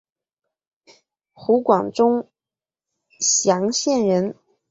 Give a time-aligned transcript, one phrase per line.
[1.31, 2.27] 湖广钟
[3.19, 4.35] 祥县人。